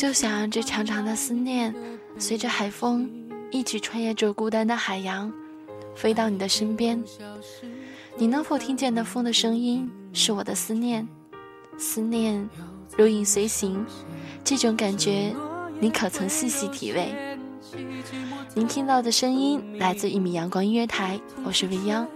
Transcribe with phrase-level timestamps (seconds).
[0.00, 1.74] 就想让这长长的思念，
[2.16, 3.06] 随着海风
[3.50, 5.30] 一起穿越这孤单的海洋，
[5.94, 7.04] 飞到你的身边。
[8.16, 9.86] 你能否听见那风的声音？
[10.14, 11.06] 是我的思念，
[11.76, 12.48] 思念
[12.96, 13.84] 如影随形。
[14.42, 15.34] 这种感觉，
[15.78, 17.14] 你可曾细细体味？
[18.54, 22.08] 您听到的声音来自一米阳光音乐台，我是未央。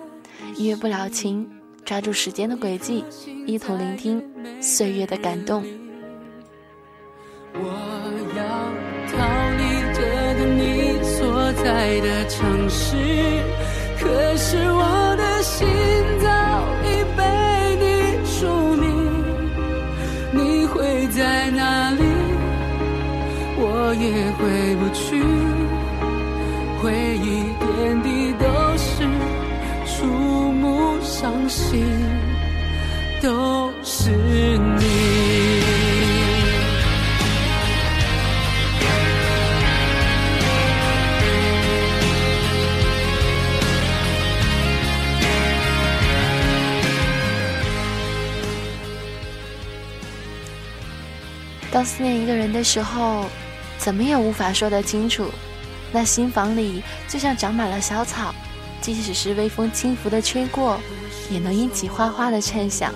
[0.56, 1.46] 音乐不了情，
[1.84, 3.04] 抓住时间的轨迹，
[3.46, 4.24] 一同聆听
[4.58, 5.62] 岁月的感动。
[11.94, 12.96] 所在的城市，
[14.00, 15.66] 可是我的心
[16.20, 16.28] 早
[16.82, 17.22] 已被
[17.76, 17.84] 你
[18.26, 18.84] 署名。
[20.32, 22.02] 你会在哪里？
[23.56, 24.04] 我也
[24.38, 25.22] 回不去。
[26.82, 27.24] 回忆
[27.60, 28.44] 点滴都
[28.76, 29.06] 是
[29.86, 30.04] 触
[30.52, 31.86] 目伤心，
[33.22, 35.13] 都是你。
[51.74, 53.26] 当思念一个人的时候，
[53.78, 55.28] 怎么也无法说得清楚。
[55.90, 58.32] 那心房里就像长满了小草，
[58.80, 60.78] 即使是微风轻拂的吹过，
[61.28, 62.94] 也能引起哗哗的颤响。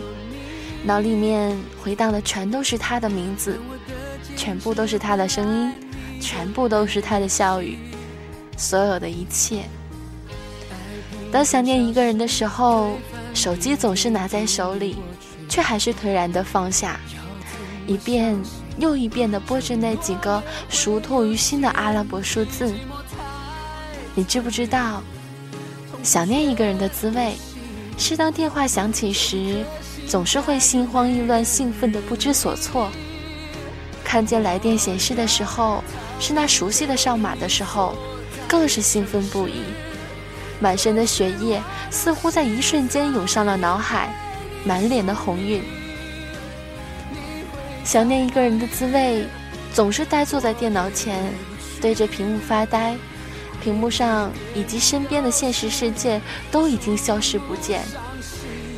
[0.84, 3.58] 脑里面回荡的全都是他的名字，
[4.36, 5.72] 全部都是他的声音，
[6.20, 7.76] 全部都是他的笑语，
[8.56, 9.64] 所有的一切。
[11.32, 12.96] 当想念一个人的时候，
[13.34, 14.98] 手机总是拿在手里，
[15.48, 17.00] 却还是颓然的放下，
[17.88, 18.38] 一遍。
[18.78, 22.72] 又一遍地拨着那几个熟透于心的阿拉伯数字。
[24.14, 25.02] 你知不知道，
[26.02, 27.34] 想念一个人的滋味，
[27.96, 29.64] 是当电话响起时，
[30.06, 32.88] 总是会心慌意乱、兴奋的不知所措；
[34.02, 35.82] 看见来电显示的时候，
[36.18, 37.94] 是那熟悉的号码的时候，
[38.48, 39.62] 更是兴奋不已。
[40.60, 44.12] 满身的血液似乎在一瞬间涌上了脑海，
[44.64, 45.62] 满脸的红晕。
[47.88, 49.24] 想念一个人的滋味，
[49.72, 51.32] 总是呆坐在电脑前，
[51.80, 52.94] 对着屏幕发呆，
[53.62, 57.80] 屏幕上以及身边的现实世界都已经消失不见，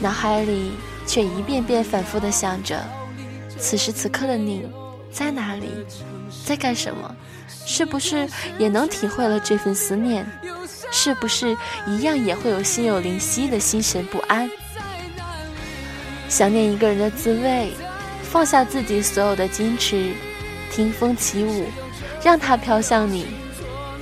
[0.01, 0.75] 脑海里
[1.09, 2.81] 却一遍遍反复的想着：
[3.59, 4.65] 此时此刻的你
[5.11, 5.71] 在哪里，
[6.47, 7.13] 在干什么？
[7.67, 8.29] 是不是
[8.61, 10.25] 也能体会了这份思念？
[10.93, 14.49] 是不是一样也会有心有灵犀的心神不安？
[16.29, 17.73] 想念一个人的滋味。
[18.31, 20.13] 放下自己所有的矜持，
[20.71, 21.67] 听风起舞，
[22.23, 23.27] 让它飘向你，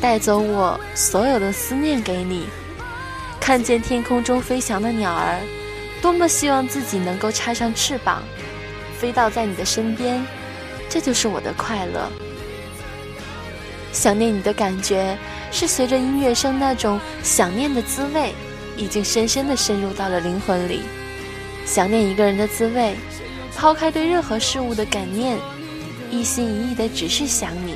[0.03, 2.45] 带走我所有的思念给你。
[3.41, 5.41] 看见天空中飞翔的鸟儿，
[6.03, 8.23] 多么希望自己能够插上翅膀，
[8.99, 10.23] 飞到在你的身边，
[10.91, 12.07] 这就是我的快乐。
[13.93, 15.17] 想念你的感觉，
[15.51, 18.35] 是随着音乐声那种想念的滋味，
[18.77, 20.83] 已经深深的深入到了灵魂里。
[21.65, 22.95] 想念一个人的滋味。
[23.59, 25.37] 抛开对任何事物的感念，
[26.13, 27.75] 一心一意的只是想你，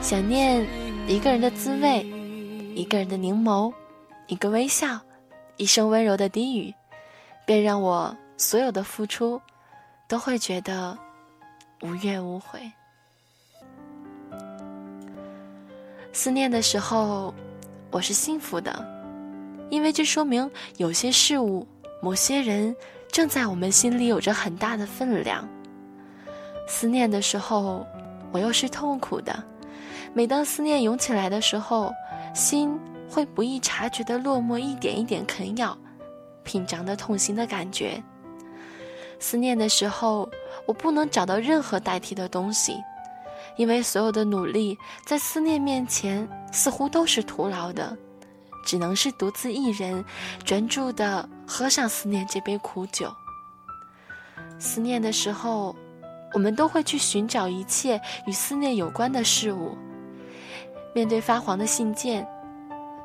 [0.00, 0.66] 想念
[1.06, 2.06] 一个人的滋味，
[2.74, 3.70] 一个人的凝眸，
[4.28, 4.98] 一个微笑，
[5.58, 6.72] 一声温柔的低语，
[7.44, 9.38] 便让我所有的付出
[10.08, 10.96] 都会觉得
[11.82, 12.58] 无怨无悔。
[16.14, 17.34] 思念的时候，
[17.90, 18.82] 我是幸福的，
[19.68, 21.68] 因为这说明有些事物，
[22.00, 22.74] 某些人。
[23.10, 25.48] 正在我们心里有着很大的分量。
[26.66, 27.86] 思念的时候，
[28.30, 29.42] 我又是痛苦的。
[30.12, 31.92] 每当思念涌起来的时候，
[32.34, 32.78] 心
[33.10, 35.76] 会不易察觉的落寞，一点一点啃咬，
[36.44, 38.02] 品尝的痛心的感觉。
[39.18, 40.28] 思念的时候，
[40.66, 42.76] 我不能找到任何代替的东西，
[43.56, 47.96] 因为所有的努力在思念面前似乎都是徒劳的，
[48.64, 50.04] 只能是独自一人
[50.44, 53.10] 专注的喝上思念这杯苦酒。
[54.58, 55.74] 思念的时候，
[56.34, 59.76] 我们都会去寻找一切与思念有关的事物。
[60.94, 62.28] 面对发黄的信件，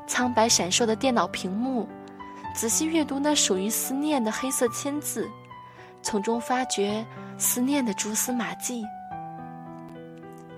[0.06, 1.88] 苍白闪烁的电脑屏幕，
[2.54, 5.26] 仔细阅读那属于思念的黑色签字，
[6.02, 7.04] 从中发掘
[7.38, 8.84] 思念的蛛丝马迹。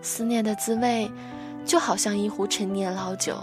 [0.02, 1.10] 思念的滋味，
[1.64, 3.36] 就好像一壶陈年老酒，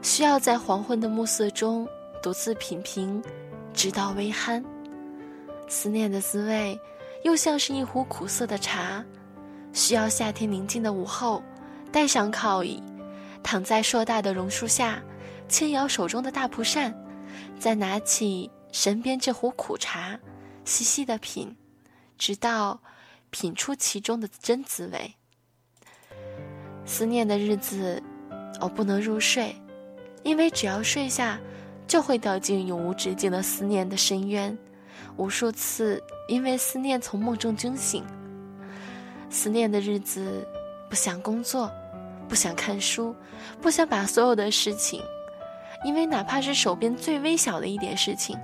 [0.00, 1.86] 需要在黄昏的暮色中
[2.22, 3.22] 独自品评，
[3.78, 4.60] 直到微酣。
[5.68, 6.76] 思念的滋味，
[7.22, 9.04] 又像是一壶苦涩的茶，
[9.72, 11.40] 需要夏天宁静的午后，
[11.92, 12.82] 带上靠椅，
[13.40, 15.00] 躺在硕大的榕树下，
[15.46, 16.92] 轻摇手中的大蒲扇，
[17.60, 20.18] 再拿起身边这壶苦茶，
[20.64, 21.56] 细细的品，
[22.18, 22.80] 直到
[23.30, 25.14] 品出其中的真滋味。
[26.84, 28.02] 思念的日子，
[28.60, 29.54] 我不能入睡，
[30.24, 31.38] 因为只要睡下，
[31.88, 34.56] 就会掉进永无止境的思念的深渊。
[35.16, 38.04] 无数次因为思念从梦中惊醒。
[39.30, 40.46] 思念的日子，
[40.88, 41.68] 不想工作，
[42.28, 43.14] 不想看书，
[43.60, 45.02] 不想把所有的事情，
[45.84, 48.38] 因为哪怕是手边最微小的一点事情，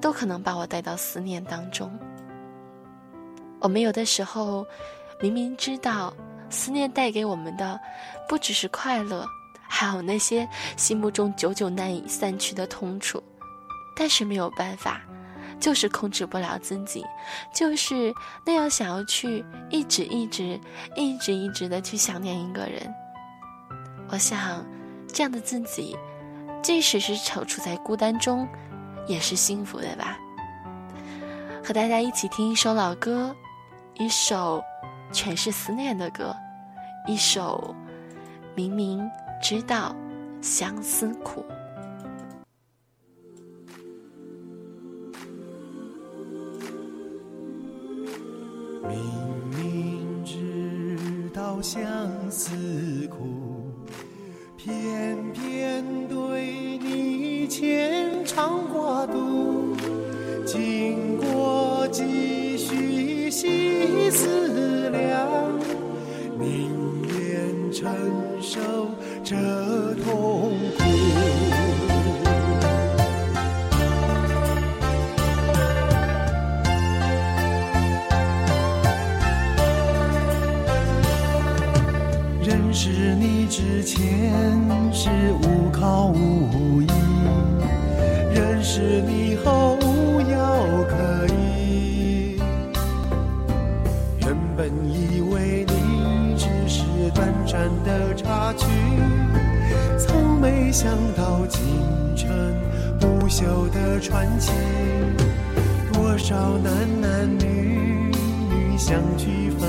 [0.00, 1.90] 都可能把我带到思念当中。
[3.60, 4.64] 我们有的时候，
[5.20, 6.14] 明明知道。
[6.50, 7.78] 思念带给我们的，
[8.26, 9.26] 不只是快乐，
[9.68, 13.22] 还有那些心目中久久难以散去的痛楚。
[13.94, 15.00] 但是没有办法，
[15.60, 17.04] 就是控制不了自己，
[17.52, 18.12] 就是
[18.44, 20.60] 那样想要去一直一直
[20.96, 22.94] 一直一直的去想念一个人。
[24.08, 24.64] 我想，
[25.12, 25.96] 这样的自己，
[26.62, 28.48] 即使是处处在孤单中，
[29.06, 30.16] 也是幸福的吧。
[31.64, 33.34] 和大家一起听一首老歌，
[33.94, 34.62] 一首。
[35.10, 36.36] 全是思念的歌，
[37.06, 37.74] 一首
[38.54, 39.00] 明明
[39.40, 39.94] 知道
[40.42, 41.44] 相思苦。
[48.86, 48.98] 明
[49.56, 51.80] 明知道相
[52.30, 53.70] 思苦，
[54.56, 59.76] 偏偏对你牵肠挂肚，
[60.44, 65.58] 经过几许细思量，
[66.38, 66.70] 宁
[67.06, 67.18] 愿。
[67.70, 67.86] 承
[68.40, 68.87] 受
[69.28, 69.36] 这
[69.96, 70.82] 痛苦，
[82.42, 84.32] 认识你之前
[84.94, 85.10] 是
[85.42, 86.86] 无靠无依，
[88.32, 92.40] 认识你后无药可医，
[94.22, 96.82] 原本以为你只是。
[97.14, 98.66] 短暂的插曲，
[100.80, 101.60] 想到竟
[102.14, 102.30] 成
[103.00, 104.52] 不朽的传奇。
[105.92, 108.12] 多少男男女
[108.48, 109.68] 女相聚分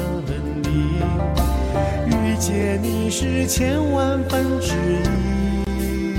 [0.62, 0.70] 离，
[2.16, 4.76] 遇见你是千万分之
[5.66, 6.14] 一。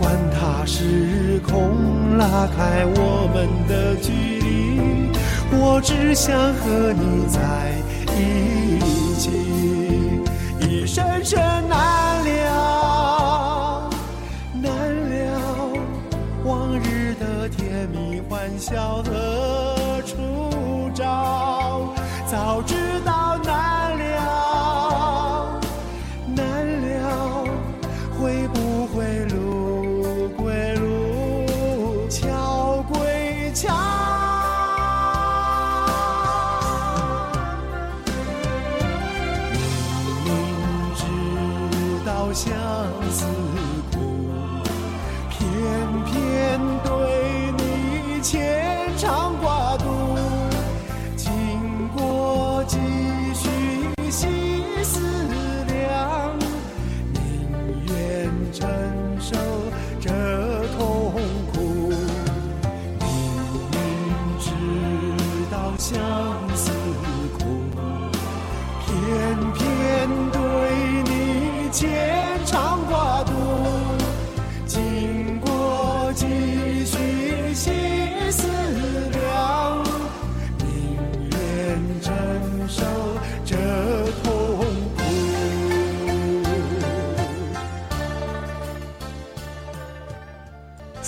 [0.00, 4.10] 管他时空拉开我们的距
[4.40, 5.12] 离，
[5.60, 7.38] 我只想和你在
[8.16, 8.16] 一。
[8.16, 8.51] 一
[18.62, 19.31] 小河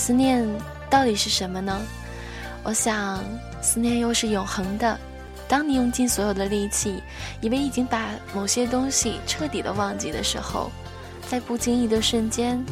[0.04, 0.46] 思念
[0.90, 1.80] 到底是什么呢？
[2.62, 3.24] 我想，
[3.62, 5.00] 思念又是永恒的，
[5.48, 7.02] 当你用尽所有的力气，
[7.40, 10.70] 以为已经把某些东西彻底的忘记的时候，
[11.26, 12.62] 在不经意的瞬间，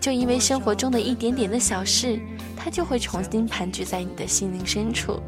[0.00, 2.18] 就因为生活中的一点点的小事，
[2.56, 5.22] 它就会重新盘踞在你的心灵深处。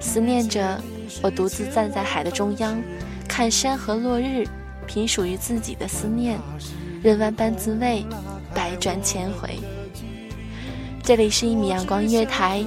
[0.00, 0.82] 思念着，
[1.22, 2.82] 我独自站在海的中央，
[3.28, 4.44] 看山河落日，
[4.88, 6.40] 品属于自己的思念，
[7.04, 8.04] 任万般滋味，
[8.52, 9.60] 百转千回。
[11.04, 12.64] 这里是一米阳光音乐台，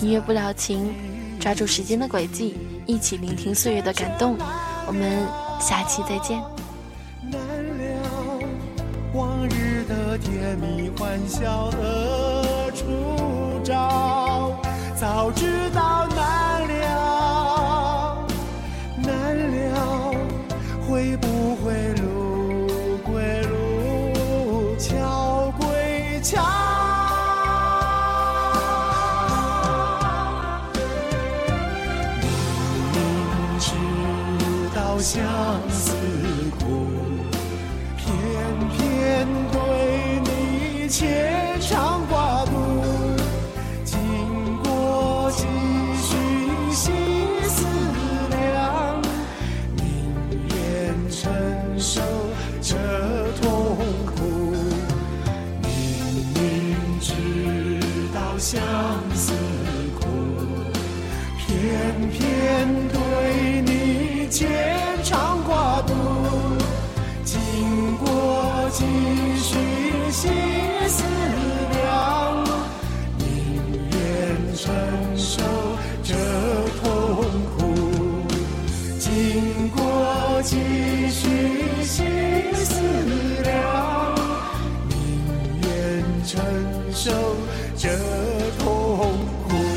[0.00, 0.92] 音乐不了情，
[1.38, 4.36] 抓住时间的轨迹，一起聆听岁月的感动。
[4.84, 5.24] 我们
[5.60, 6.42] 下期再见。
[7.22, 8.40] 难了
[9.14, 12.84] 往日的甜蜜欢笑何处
[13.62, 14.60] 找，
[14.96, 16.08] 早知道
[40.88, 41.27] 切。
[86.28, 86.38] 承
[86.92, 87.10] 受
[87.74, 87.88] 这
[88.58, 89.08] 痛
[89.48, 89.67] 苦。